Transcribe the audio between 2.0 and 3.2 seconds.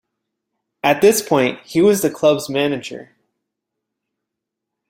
the club's manager.